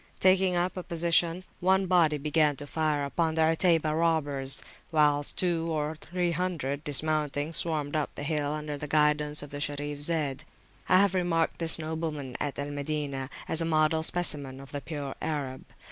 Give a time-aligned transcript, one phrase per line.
[0.19, 5.67] Taking up a position, one body began to fire upon the Utaybah robbers, whilst two
[5.71, 10.43] or three hundred, dismounting, swarmed up the hill under the guidance of the Sharif Zayd.
[10.89, 15.13] I had remarked this nobleman at Al Madinah as a model specimen of the pure
[15.21, 15.65] Arab.